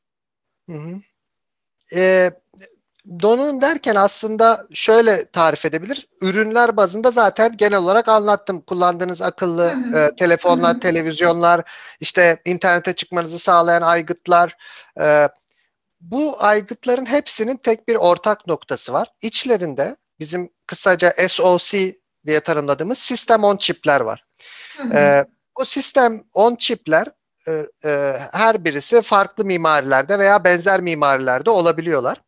Hı 0.71 0.77
hı. 0.77 0.99
Ee, 1.95 2.31
donanım 3.21 3.61
derken 3.61 3.95
aslında 3.95 4.67
şöyle 4.75 5.27
tarif 5.27 5.65
edebilir. 5.65 6.09
Ürünler 6.23 6.77
bazında 6.77 7.11
zaten 7.11 7.57
genel 7.57 7.79
olarak 7.79 8.09
anlattım. 8.09 8.61
Kullandığınız 8.61 9.23
akıllı. 9.23 9.75
E, 9.97 10.17
telefonlar, 10.17 10.81
televizyonlar, 10.81 11.61
işte 12.01 12.43
internete 12.45 12.93
çıkmanızı 12.93 13.39
sağlayan 13.39 13.83
aygıtlar. 13.83 14.57
E, 15.01 15.29
bu 16.01 16.37
aygıtların 16.39 17.07
hepsinin 17.07 17.57
tek 17.57 17.89
bir 17.89 17.95
ortak 17.97 18.47
noktası 18.47 18.93
var. 18.93 19.09
İçlerinde 19.23 19.97
bizim 20.21 20.51
kısaca 20.67 21.13
SOC 21.29 21.95
diye 22.27 22.41
tanımladığımız 22.41 22.99
sistem 22.99 23.45
on 23.45 23.57
çipler 23.57 24.01
var. 24.01 24.25
Hı 24.77 24.83
hı. 24.83 24.95
Ee, 24.95 25.25
bu 25.59 25.65
sistem 25.65 26.25
on 26.35 26.57
çipler 26.57 27.07
e, 27.49 27.67
e, 27.85 28.19
her 28.33 28.65
birisi 28.65 29.03
farklı 29.03 29.45
mimarilerde 29.45 30.19
veya 30.19 30.45
benzer 30.45 30.81
mimarilerde 30.81 31.51
olabiliyorlar. 31.51 32.19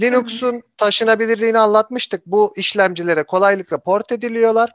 Linux'un 0.00 0.62
taşınabilirliğini 0.76 1.58
anlatmıştık. 1.58 2.26
Bu 2.26 2.52
işlemcilere 2.56 3.22
kolaylıkla 3.22 3.78
port 3.78 4.12
ediliyorlar 4.12 4.70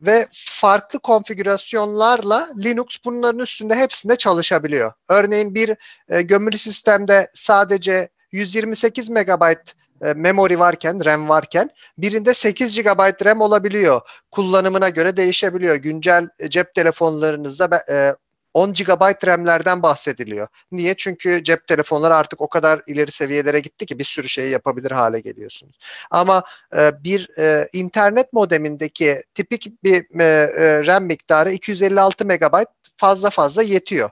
ve 0.00 0.28
farklı 0.32 0.98
konfigürasyonlarla 0.98 2.48
Linux 2.64 2.86
bunların 3.04 3.40
üstünde 3.40 3.74
hepsinde 3.74 4.16
çalışabiliyor. 4.16 4.92
Örneğin 5.08 5.54
bir 5.54 5.76
e, 6.08 6.22
gömülü 6.22 6.58
sistemde 6.58 7.30
sadece 7.34 8.08
128 8.32 9.10
MB 9.10 9.54
e, 10.02 10.12
memory 10.14 10.58
varken, 10.58 11.04
RAM 11.04 11.28
varken 11.28 11.70
birinde 11.98 12.34
8 12.34 12.82
GB 12.82 13.24
RAM 13.24 13.40
olabiliyor. 13.40 14.00
Kullanımına 14.30 14.88
göre 14.88 15.16
değişebiliyor. 15.16 15.76
Güncel 15.76 16.28
e, 16.38 16.50
cep 16.50 16.74
telefonlarınızda 16.74 17.84
e, 17.90 18.14
10 18.54 18.72
GB 18.72 19.26
RAM'lerden 19.26 19.82
bahsediliyor. 19.82 20.48
Niye? 20.72 20.94
Çünkü 20.96 21.44
cep 21.44 21.66
telefonları 21.66 22.14
artık 22.14 22.40
o 22.40 22.48
kadar 22.48 22.82
ileri 22.86 23.10
seviyelere 23.10 23.60
gitti 23.60 23.86
ki 23.86 23.98
bir 23.98 24.04
sürü 24.04 24.28
şeyi 24.28 24.50
yapabilir 24.50 24.90
hale 24.90 25.20
geliyorsunuz. 25.20 25.78
Ama 26.10 26.42
e, 26.76 27.04
bir 27.04 27.38
e, 27.38 27.68
internet 27.72 28.32
modemindeki 28.32 29.22
tipik 29.34 29.84
bir 29.84 30.20
e, 30.20 30.24
e, 30.24 30.86
RAM 30.86 31.04
miktarı 31.04 31.52
256 31.52 32.24
MB 32.24 32.64
fazla 32.96 33.30
fazla 33.30 33.62
yetiyor. 33.62 34.10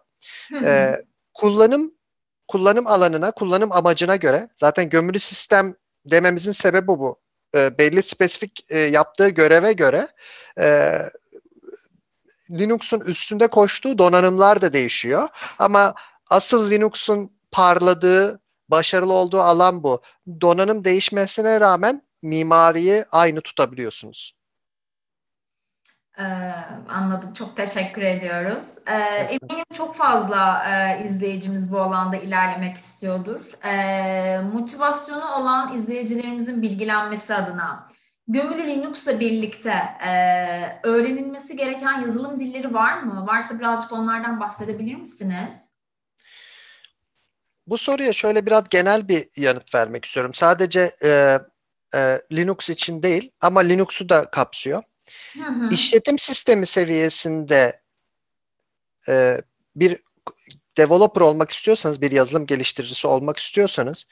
E, 0.64 1.02
kullanım 1.34 1.92
kullanım 2.48 2.86
alanına, 2.86 3.30
kullanım 3.30 3.72
amacına 3.72 4.16
göre 4.16 4.48
zaten 4.56 4.88
gömülü 4.88 5.18
sistem 5.18 5.74
dememizin 6.04 6.52
sebebi 6.52 6.88
bu. 6.88 7.20
E, 7.56 7.78
belli 7.78 8.02
spesifik 8.02 8.66
e, 8.68 8.78
yaptığı 8.78 9.28
göreve 9.28 9.72
göre 9.72 10.08
e, 10.60 10.98
Linux'un 12.50 13.00
üstünde 13.00 13.46
koştuğu 13.46 13.98
donanımlar 13.98 14.60
da 14.60 14.72
değişiyor. 14.72 15.28
Ama 15.58 15.94
asıl 16.30 16.70
Linux'un 16.70 17.30
parladığı, 17.50 18.40
başarılı 18.68 19.12
olduğu 19.12 19.40
alan 19.40 19.82
bu. 19.82 20.02
Donanım 20.40 20.84
değişmesine 20.84 21.60
rağmen 21.60 22.02
mimariyi 22.22 23.04
aynı 23.12 23.40
tutabiliyorsunuz. 23.40 24.36
Ee, 26.18 26.24
anladım. 26.88 27.32
Çok 27.32 27.56
teşekkür 27.56 28.02
ediyoruz. 28.02 28.74
Ee, 28.86 28.92
eminim 28.92 29.64
çok 29.74 29.94
fazla 29.94 30.64
e, 30.70 31.04
izleyicimiz 31.04 31.72
bu 31.72 31.80
alanda 31.80 32.16
ilerlemek 32.16 32.76
istiyordur. 32.76 33.52
Ee, 33.64 34.40
motivasyonu 34.52 35.34
olan 35.34 35.74
izleyicilerimizin 35.74 36.62
bilgilenmesi 36.62 37.34
adına 37.34 37.88
Gömülü 38.28 38.66
Linux'la 38.66 39.20
birlikte 39.20 39.70
e, 40.06 40.10
öğrenilmesi 40.82 41.56
gereken 41.56 42.00
yazılım 42.00 42.40
dilleri 42.40 42.74
var 42.74 43.02
mı? 43.02 43.26
Varsa 43.26 43.58
birazcık 43.58 43.92
onlardan 43.92 44.40
bahsedebilir 44.40 44.94
misiniz? 44.94 45.72
Bu 47.66 47.78
soruya 47.78 48.12
şöyle 48.12 48.46
biraz 48.46 48.68
genel 48.68 49.08
bir 49.08 49.28
yanıt 49.36 49.74
vermek 49.74 50.04
istiyorum. 50.04 50.34
Sadece 50.34 50.92
e, 51.04 51.38
e, 51.94 52.20
Linux 52.32 52.68
için 52.68 53.02
değil 53.02 53.30
ama 53.40 53.60
Linux'u 53.60 54.08
da 54.08 54.30
kapsıyor. 54.30 54.82
Hı 55.32 55.44
hı. 55.44 55.68
İşletim 55.74 56.18
sistemi 56.18 56.66
seviyesinde 56.66 57.80
e, 59.08 59.40
bir 59.76 60.02
developer 60.76 61.20
olmak 61.20 61.50
istiyorsanız, 61.50 62.02
bir 62.02 62.10
yazılım 62.10 62.46
geliştiricisi 62.46 63.06
olmak 63.06 63.38
istiyorsanız, 63.38 64.04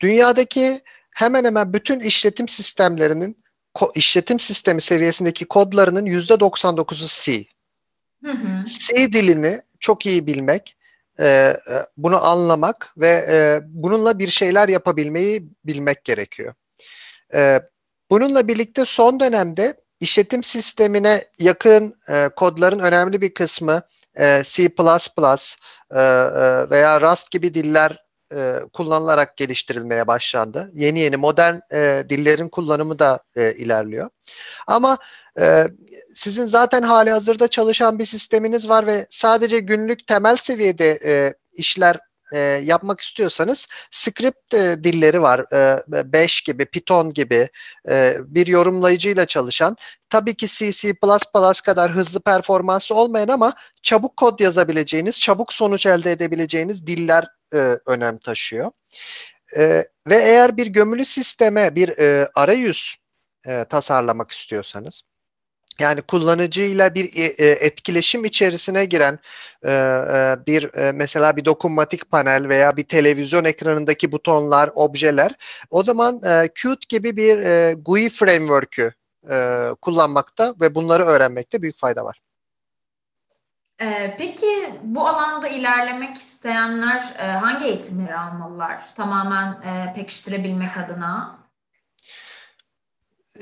dünyadaki 0.00 0.80
hemen 1.10 1.44
hemen 1.44 1.72
bütün 1.72 2.00
işletim 2.00 2.48
sistemlerinin 2.48 3.44
işletim 3.94 4.40
sistemi 4.40 4.80
seviyesindeki 4.80 5.44
kodlarının 5.44 6.06
%99'u 6.06 7.06
C. 7.24 7.44
Hı 8.24 8.32
hı. 8.32 8.64
C 8.64 9.12
dilini 9.12 9.60
çok 9.80 10.06
iyi 10.06 10.26
bilmek, 10.26 10.76
e, 11.18 11.26
e, 11.26 11.56
bunu 11.96 12.24
anlamak 12.24 12.92
ve 12.96 13.08
e, 13.08 13.60
bununla 13.64 14.18
bir 14.18 14.28
şeyler 14.28 14.68
yapabilmeyi 14.68 15.48
bilmek 15.64 16.04
gerekiyor. 16.04 16.54
E, 17.34 17.60
bununla 18.10 18.48
birlikte 18.48 18.84
son 18.84 19.20
dönemde 19.20 19.80
işletim 20.00 20.42
sistemine 20.42 21.24
yakın 21.38 21.94
e, 22.08 22.28
kodların 22.36 22.78
önemli 22.78 23.20
bir 23.20 23.34
kısmı 23.34 23.82
e, 24.14 24.42
C++, 24.44 24.62
e, 24.62 24.68
e, 24.68 26.00
veya 26.70 27.00
Rust 27.00 27.30
gibi 27.30 27.54
diller 27.54 28.04
e, 28.36 28.60
kullanılarak 28.72 29.36
geliştirilmeye 29.36 30.06
başlandı. 30.06 30.70
Yeni 30.74 30.98
yeni 31.00 31.16
modern 31.16 31.54
e, 31.72 32.04
dillerin 32.08 32.48
kullanımı 32.48 32.98
da 32.98 33.18
e, 33.36 33.54
ilerliyor. 33.54 34.10
Ama 34.66 34.98
e, 35.40 35.66
sizin 36.14 36.46
zaten 36.46 36.82
hali 36.82 37.10
hazırda 37.10 37.48
çalışan 37.48 37.98
bir 37.98 38.06
sisteminiz 38.06 38.68
var 38.68 38.86
ve 38.86 39.06
sadece 39.10 39.60
günlük 39.60 40.06
temel 40.06 40.36
seviyede 40.36 40.98
e, 41.04 41.34
işler 41.52 41.98
e, 42.32 42.38
yapmak 42.38 43.00
istiyorsanız 43.00 43.66
script 43.90 44.54
e, 44.54 44.84
dilleri 44.84 45.22
var. 45.22 45.52
E, 45.52 45.82
Bash 46.12 46.40
gibi, 46.40 46.66
Python 46.66 47.12
gibi 47.12 47.48
e, 47.88 48.16
bir 48.26 48.46
yorumlayıcıyla 48.46 49.26
çalışan 49.26 49.76
tabii 50.10 50.34
ki 50.34 50.46
C, 50.48 50.72
C++ 50.72 50.94
kadar 51.64 51.90
hızlı 51.90 52.20
performansı 52.20 52.94
olmayan 52.94 53.28
ama 53.28 53.52
çabuk 53.82 54.16
kod 54.16 54.40
yazabileceğiniz, 54.40 55.20
çabuk 55.20 55.52
sonuç 55.52 55.86
elde 55.86 56.12
edebileceğiniz 56.12 56.86
diller 56.86 57.26
e, 57.54 57.78
önem 57.86 58.18
taşıyor. 58.18 58.70
E, 59.56 59.84
ve 60.06 60.16
eğer 60.16 60.56
bir 60.56 60.66
gömülü 60.66 61.04
sisteme 61.04 61.74
bir 61.74 61.98
e, 61.98 62.28
arayüz 62.34 62.96
e, 63.46 63.64
tasarlamak 63.64 64.30
istiyorsanız 64.30 65.02
yani 65.80 66.02
kullanıcıyla 66.02 66.94
bir 66.94 67.04
e, 67.04 67.24
e, 67.24 67.50
etkileşim 67.50 68.24
içerisine 68.24 68.84
giren 68.84 69.18
e, 69.64 69.70
bir 70.46 70.90
mesela 70.92 71.36
bir 71.36 71.44
dokunmatik 71.44 72.10
panel 72.10 72.48
veya 72.48 72.76
bir 72.76 72.84
televizyon 72.84 73.44
ekranındaki 73.44 74.12
butonlar, 74.12 74.70
objeler 74.74 75.32
o 75.70 75.84
zaman 75.84 76.20
Qt 76.54 76.88
gibi 76.88 77.16
bir 77.16 77.38
GUI 77.74 78.10
framework'ü 78.10 78.92
kullanmakta 79.80 80.54
ve 80.60 80.74
bunları 80.74 81.04
öğrenmekte 81.04 81.62
büyük 81.62 81.76
fayda 81.76 82.04
var. 82.04 82.20
Peki 84.18 84.80
bu 84.82 85.08
alanda 85.08 85.48
ilerlemek 85.48 86.16
isteyenler 86.16 87.00
hangi 87.40 87.66
eğitimleri 87.66 88.18
almalılar? 88.18 88.80
Tamamen 88.96 89.60
pekiştirebilmek 89.94 90.76
adına? 90.76 91.39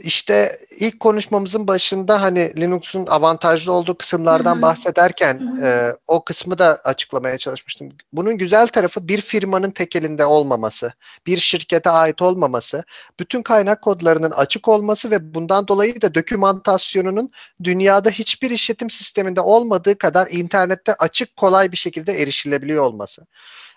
İşte 0.02 0.58
ilk 0.78 1.00
konuşmamızın 1.00 1.66
başında 1.66 2.22
hani 2.22 2.52
Linux'un 2.56 3.06
avantajlı 3.06 3.72
olduğu 3.72 3.98
kısımlardan 3.98 4.54
Hı-hı. 4.54 4.62
bahsederken 4.62 5.38
Hı-hı. 5.38 5.66
E, 5.66 5.96
o 6.08 6.24
kısmı 6.24 6.58
da 6.58 6.80
açıklamaya 6.84 7.38
çalışmıştım. 7.38 7.88
Bunun 8.12 8.38
güzel 8.38 8.66
tarafı 8.66 9.08
bir 9.08 9.20
firmanın 9.20 9.70
tek 9.70 9.96
elinde 9.96 10.24
olmaması, 10.24 10.92
bir 11.26 11.38
şirkete 11.38 11.90
ait 11.90 12.22
olmaması, 12.22 12.84
bütün 13.20 13.42
kaynak 13.42 13.82
kodlarının 13.82 14.30
açık 14.30 14.68
olması 14.68 15.10
ve 15.10 15.34
bundan 15.34 15.68
dolayı 15.68 16.02
da 16.02 16.14
dokümantasyonunun 16.14 17.30
dünyada 17.64 18.10
hiçbir 18.10 18.50
işletim 18.50 18.90
sisteminde 18.90 19.40
olmadığı 19.40 19.98
kadar 19.98 20.28
internette 20.30 20.94
açık 20.94 21.36
kolay 21.36 21.72
bir 21.72 21.76
şekilde 21.76 22.22
erişilebiliyor 22.22 22.84
olması. 22.84 23.26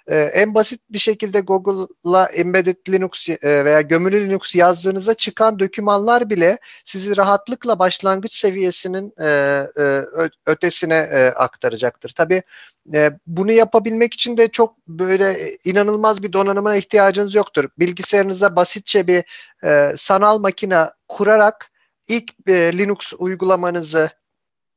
Ee, 0.07 0.17
en 0.17 0.53
basit 0.55 0.81
bir 0.89 0.99
şekilde 0.99 1.39
Google'la 1.39 2.25
embedded 2.25 2.77
Linux 2.89 3.29
e, 3.29 3.65
veya 3.65 3.81
gömülü 3.81 4.25
Linux 4.25 4.55
yazdığınızda 4.55 5.13
çıkan 5.13 5.59
dokümanlar 5.59 6.29
bile 6.29 6.57
sizi 6.85 7.17
rahatlıkla 7.17 7.79
başlangıç 7.79 8.33
seviyesinin 8.33 9.13
e, 9.19 9.27
e, 9.77 10.03
ötesine 10.45 11.31
aktaracaktır. 11.35 12.13
Tabii 12.17 12.43
bunu 13.27 13.51
yapabilmek 13.51 14.13
için 14.13 14.37
de 14.37 14.47
çok 14.47 14.87
böyle 14.87 15.37
inanılmaz 15.65 16.23
bir 16.23 16.33
donanıma 16.33 16.75
ihtiyacınız 16.75 17.35
yoktur. 17.35 17.69
Bilgisayarınıza 17.79 18.55
basitçe 18.55 19.07
bir 19.07 19.23
sanal 19.97 20.39
makine 20.39 20.85
kurarak 21.07 21.71
ilk 22.07 22.47
Linux 22.49 23.13
uygulamanızı 23.17 24.09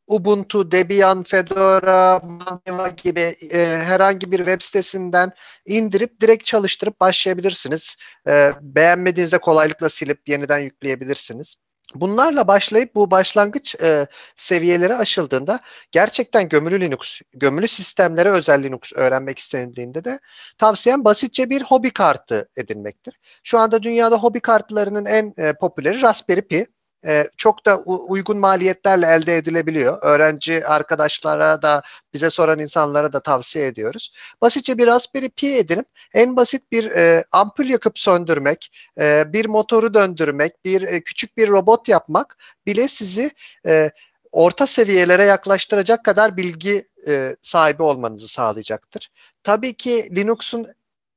Ubuntu, 0.06 0.70
Debian, 0.70 1.22
Fedora, 1.22 2.20
Maneva 2.20 2.88
gibi 2.88 3.36
e, 3.50 3.58
herhangi 3.66 4.32
bir 4.32 4.38
web 4.38 4.60
sitesinden 4.60 5.32
indirip 5.66 6.20
direkt 6.20 6.44
çalıştırıp 6.44 7.00
başlayabilirsiniz. 7.00 7.96
E, 8.28 8.52
beğenmediğinizde 8.60 9.38
kolaylıkla 9.38 9.90
silip 9.90 10.28
yeniden 10.28 10.58
yükleyebilirsiniz. 10.58 11.56
Bunlarla 11.94 12.48
başlayıp 12.48 12.94
bu 12.94 13.10
başlangıç 13.10 13.74
e, 13.74 14.06
seviyeleri 14.36 14.94
aşıldığında 14.94 15.60
gerçekten 15.90 16.48
gömülü 16.48 16.80
Linux, 16.80 17.20
gömülü 17.34 17.68
sistemlere 17.68 18.30
özel 18.30 18.62
Linux 18.62 18.92
öğrenmek 18.94 19.38
istendiğinde 19.38 20.04
de 20.04 20.18
tavsiyem 20.58 21.04
basitçe 21.04 21.50
bir 21.50 21.62
hobi 21.62 21.90
kartı 21.90 22.48
edinmektir. 22.56 23.18
Şu 23.42 23.58
anda 23.58 23.82
dünyada 23.82 24.16
hobi 24.16 24.40
kartlarının 24.40 25.04
en 25.06 25.34
e, 25.36 25.52
popüleri 25.52 26.02
Raspberry 26.02 26.42
Pi 26.42 26.66
e, 27.06 27.28
çok 27.36 27.66
da 27.66 27.76
uygun 27.86 28.38
maliyetlerle 28.38 29.06
elde 29.06 29.36
edilebiliyor. 29.36 29.98
Öğrenci 30.02 30.66
arkadaşlara 30.66 31.62
da 31.62 31.82
bize 32.14 32.30
soran 32.30 32.58
insanlara 32.58 33.12
da 33.12 33.20
tavsiye 33.20 33.66
ediyoruz. 33.66 34.12
Basitçe 34.40 34.78
bir 34.78 34.86
Raspberry 34.86 35.28
Pi 35.28 35.56
edinip 35.56 35.86
en 36.14 36.36
basit 36.36 36.72
bir 36.72 36.90
e, 36.90 37.24
ampul 37.32 37.66
yakıp 37.66 37.98
söndürmek, 37.98 38.72
e, 39.00 39.32
bir 39.32 39.46
motoru 39.46 39.94
döndürmek, 39.94 40.64
bir 40.64 40.82
e, 40.82 41.00
küçük 41.00 41.36
bir 41.36 41.48
robot 41.48 41.88
yapmak 41.88 42.36
bile 42.66 42.88
sizi 42.88 43.30
e, 43.66 43.90
orta 44.32 44.66
seviyelere 44.66 45.24
yaklaştıracak 45.24 46.04
kadar 46.04 46.36
bilgi 46.36 46.88
e, 47.08 47.36
sahibi 47.42 47.82
olmanızı 47.82 48.28
sağlayacaktır. 48.28 49.10
Tabii 49.42 49.74
ki 49.74 50.08
Linux'un 50.16 50.66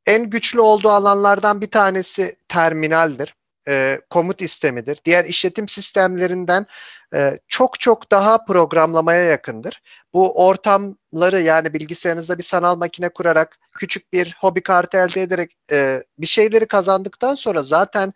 en 0.05 0.29
güçlü 0.29 0.59
olduğu 0.59 0.89
alanlardan 0.89 1.61
bir 1.61 1.71
tanesi 1.71 2.35
terminaldir. 2.47 3.36
E, 3.67 4.01
komut 4.09 4.41
istemidir. 4.41 4.99
Diğer 5.05 5.25
işletim 5.25 5.67
sistemlerinden 5.67 6.65
e, 7.13 7.39
çok 7.47 7.79
çok 7.79 8.11
daha 8.11 8.45
programlamaya 8.45 9.23
yakındır. 9.23 9.81
Bu 10.13 10.47
ortamları 10.47 11.41
yani 11.41 11.73
bilgisayarınızda 11.73 12.37
bir 12.37 12.43
sanal 12.43 12.77
makine 12.77 13.09
kurarak 13.09 13.57
küçük 13.77 14.13
bir 14.13 14.35
hobi 14.39 14.63
kartı 14.63 14.97
elde 14.97 15.21
ederek 15.21 15.51
e, 15.71 16.03
bir 16.17 16.27
şeyleri 16.27 16.67
kazandıktan 16.67 17.35
sonra 17.35 17.63
zaten 17.63 18.13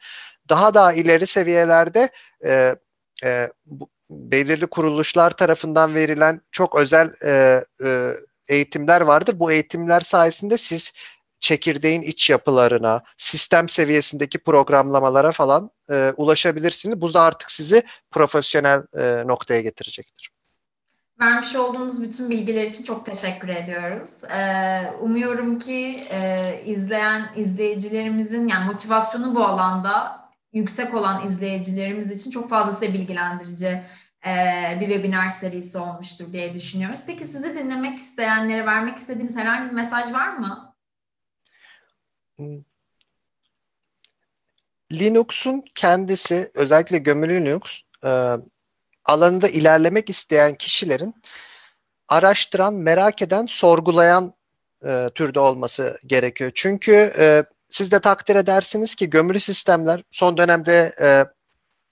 daha 0.49 0.73
daha 0.73 0.93
ileri 0.93 1.27
seviyelerde 1.27 2.09
e, 2.45 2.75
e, 3.23 3.49
bu, 3.65 3.89
belirli 4.09 4.67
kuruluşlar 4.67 5.31
tarafından 5.31 5.95
verilen 5.95 6.41
çok 6.51 6.75
özel 6.75 7.13
e, 7.25 7.63
e, 7.85 8.13
eğitimler 8.49 9.01
vardır. 9.01 9.39
Bu 9.39 9.51
eğitimler 9.51 10.01
sayesinde 10.01 10.57
siz 10.57 10.93
çekirdeğin 11.41 12.01
iç 12.01 12.29
yapılarına, 12.29 13.03
sistem 13.17 13.69
seviyesindeki 13.69 14.39
programlamalara 14.39 15.31
falan 15.31 15.71
e, 15.91 16.13
ulaşabilirsiniz. 16.17 17.01
Bu 17.01 17.13
da 17.13 17.21
artık 17.21 17.51
sizi 17.51 17.83
profesyonel 18.11 18.83
e, 18.97 19.27
noktaya 19.27 19.61
getirecektir. 19.61 20.31
Vermiş 21.21 21.55
olduğunuz 21.55 22.01
bütün 22.01 22.29
bilgiler 22.29 22.63
için 22.63 22.83
çok 22.83 23.05
teşekkür 23.05 23.47
ediyoruz. 23.47 24.23
Ee, 24.23 24.91
umuyorum 25.01 25.59
ki 25.59 26.03
e, 26.11 26.61
izleyen 26.65 27.29
izleyicilerimizin 27.35 28.47
yani 28.47 28.65
motivasyonu 28.65 29.35
bu 29.35 29.43
alanda 29.43 30.21
yüksek 30.53 30.93
olan 30.93 31.27
izleyicilerimiz 31.27 32.11
için 32.11 32.31
çok 32.31 32.49
fazlasıyla 32.49 32.93
bilgilendirici 32.93 33.81
e, 34.27 34.33
bir 34.79 34.85
webinar 34.87 35.29
serisi 35.29 35.77
olmuştur 35.77 36.33
diye 36.33 36.53
düşünüyoruz. 36.53 36.99
Peki 37.07 37.25
sizi 37.25 37.55
dinlemek 37.55 37.97
isteyenlere 37.97 38.65
vermek 38.65 38.97
istediğiniz 38.97 39.37
herhangi 39.37 39.69
bir 39.69 39.75
mesaj 39.75 40.13
var 40.13 40.37
mı? 40.37 40.70
Linux'un 44.91 45.63
kendisi 45.75 46.51
özellikle 46.55 46.97
gömülü 46.97 47.45
Linux 47.45 47.61
e, 48.03 48.37
alanında 49.05 49.49
ilerlemek 49.49 50.09
isteyen 50.09 50.55
kişilerin 50.55 51.15
araştıran, 52.07 52.73
merak 52.73 53.21
eden, 53.21 53.45
sorgulayan 53.45 54.33
e, 54.85 55.09
türde 55.15 55.39
olması 55.39 55.99
gerekiyor. 56.05 56.51
Çünkü 56.55 57.13
e, 57.17 57.43
siz 57.69 57.91
de 57.91 57.99
takdir 57.99 58.35
edersiniz 58.35 58.95
ki 58.95 59.09
gömülü 59.09 59.39
sistemler 59.39 60.03
son 60.11 60.37
dönemde 60.37 60.95
e, 61.01 61.25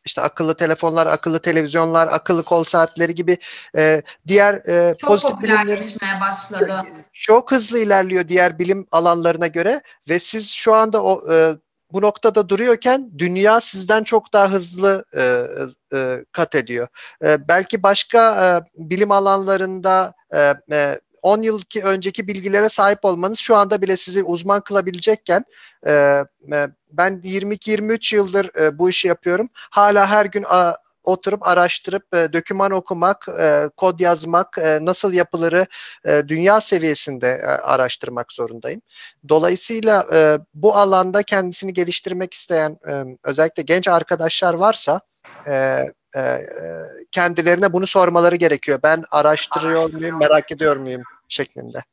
işte 0.06 0.22
akıllı 0.22 0.58
telefonlar, 0.58 1.08
akıllı 1.08 1.40
televizyonlar, 1.40 2.08
akıllı 2.08 2.44
kol 2.44 2.64
saatleri 2.64 3.16
gibi 3.16 3.38
e, 3.78 4.02
diğer 4.28 4.54
e, 4.54 4.96
çok 4.98 5.10
pozitif 5.10 5.42
bilimlerin 5.42 6.22
başladı. 6.22 6.82
Çok 7.14 7.52
hızlı 7.52 7.80
ilerliyor 7.80 8.28
diğer 8.28 8.60
bilim 8.60 8.86
alanlarına 8.92 9.48
göre 9.48 9.82
ve 10.10 10.20
siz 10.20 10.52
şu 10.52 10.74
anda 10.74 11.04
o 11.04 11.34
e, 11.34 11.56
bu 11.92 12.02
noktada 12.02 12.50
duruyorken 12.50 13.12
dünya 13.18 13.62
sizden 13.62 14.04
çok 14.04 14.34
daha 14.34 14.52
hızlı 14.52 15.06
e, 15.18 15.46
e, 15.98 16.26
kat 16.32 16.56
ediyor. 16.56 16.88
E, 17.24 17.48
belki 17.48 17.84
başka 17.84 18.46
e, 18.46 18.50
bilim 18.90 19.12
alanlarında 19.12 20.14
e, 20.34 20.54
e, 20.72 21.00
10 21.22 21.42
yıl 21.42 21.62
ki 21.62 21.84
önceki 21.84 22.28
bilgilere 22.28 22.70
sahip 22.70 23.06
olmanız 23.06 23.40
şu 23.40 23.56
anda 23.56 23.82
bile 23.82 23.98
sizi 23.98 24.24
uzman 24.24 24.62
kılabilecekken 24.62 25.46
e, 25.88 25.92
e 26.54 26.68
ben 26.92 27.22
22-23 27.24 28.16
yıldır 28.16 28.56
e, 28.60 28.78
bu 28.80 28.90
işi 28.90 29.08
yapıyorum. 29.08 29.50
Hala 29.54 30.08
her 30.08 30.26
gün 30.26 30.46
a, 30.50 30.76
oturup 31.04 31.48
araştırıp 31.48 32.16
e, 32.16 32.34
doküman 32.34 32.72
okumak, 32.72 33.26
e, 33.40 33.70
kod 33.78 34.00
yazmak, 34.00 34.58
e, 34.58 34.80
nasıl 34.82 35.14
yapıları 35.14 35.66
e, 36.06 36.24
dünya 36.28 36.62
seviyesinde 36.62 37.28
e, 37.28 37.46
araştırmak 37.46 38.32
zorundayım. 38.34 38.82
Dolayısıyla 39.30 40.06
e, 40.14 40.40
bu 40.54 40.76
alanda 40.76 41.24
kendisini 41.24 41.74
geliştirmek 41.74 42.34
isteyen 42.34 42.78
e, 42.90 43.04
özellikle 43.24 43.64
genç 43.64 43.88
arkadaşlar 43.88 44.54
varsa 44.54 45.02
e, 45.48 45.84
e, 46.16 46.22
e 46.22 46.44
kendilerine 47.12 47.74
bunu 47.74 47.88
sormaları 47.88 48.36
gerekiyor. 48.36 48.80
Ben 48.84 49.04
araştırıyor 49.12 49.94
muyum, 49.94 50.20
merak 50.20 50.52
ediyor 50.52 50.78
muyum 50.78 51.02
şeklinde. 51.30 51.84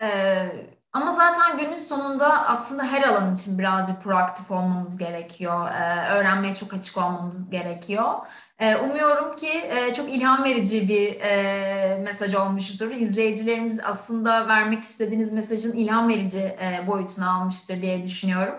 Evet 0.00 0.78
ama 0.92 1.12
zaten 1.12 1.58
günün 1.58 1.78
sonunda 1.78 2.48
aslında 2.48 2.84
her 2.84 3.02
alan 3.02 3.34
için 3.34 3.58
birazcık 3.58 4.02
proaktif 4.02 4.50
olmamız 4.50 4.98
gerekiyor. 4.98 5.68
Ee, 5.68 6.08
öğrenmeye 6.12 6.54
çok 6.54 6.74
açık 6.74 6.96
olmamız 6.96 7.50
gerekiyor. 7.50 8.14
Ee, 8.58 8.76
umuyorum 8.76 9.36
ki 9.36 9.48
e, 9.48 9.94
çok 9.94 10.12
ilham 10.12 10.44
verici 10.44 10.88
bir 10.88 11.20
e, 11.20 11.98
mesaj 12.04 12.34
olmuştur. 12.34 12.90
İzleyicilerimiz 12.90 13.80
aslında 13.84 14.48
vermek 14.48 14.82
istediğiniz 14.82 15.32
mesajın 15.32 15.72
ilham 15.72 16.08
verici 16.08 16.38
e, 16.38 16.84
boyutunu 16.86 17.30
almıştır 17.30 17.82
diye 17.82 18.02
düşünüyorum. 18.02 18.54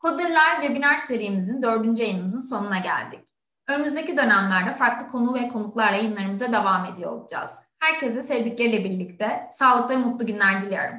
Coder'lar 0.00 0.62
webinar 0.62 0.96
serimizin 0.96 1.62
dördüncü 1.62 2.02
yayınımızın 2.02 2.40
sonuna 2.40 2.78
geldik. 2.78 3.20
Önümüzdeki 3.72 4.16
dönemlerde 4.16 4.72
farklı 4.72 5.08
konu 5.08 5.34
ve 5.34 5.48
konuklarla 5.48 5.96
yayınlarımıza 5.96 6.52
devam 6.52 6.84
ediyor 6.84 7.12
olacağız. 7.12 7.58
Herkese 7.78 8.22
sevdikleriyle 8.22 8.84
birlikte 8.84 9.48
sağlıklı 9.50 9.94
ve 9.94 9.98
mutlu 9.98 10.26
günler 10.26 10.62
diliyorum. 10.62 10.96